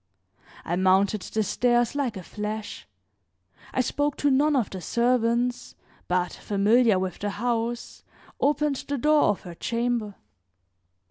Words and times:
I 0.65 0.77
mounted 0.77 1.21
the 1.21 1.43
stairs 1.43 1.93
like 1.93 2.17
a 2.17 2.23
flash; 2.23 2.87
I 3.71 3.81
spoke 3.81 4.17
to 4.17 4.31
none 4.31 4.55
of 4.55 4.71
the 4.71 4.81
servants, 4.81 5.75
but, 6.07 6.33
familiar 6.33 6.97
with 6.97 7.19
the 7.19 7.29
house, 7.29 8.01
opened 8.39 8.77
the 8.87 8.97
door 8.97 9.25
of 9.25 9.41
her 9.41 9.53
chamber. 9.53 10.15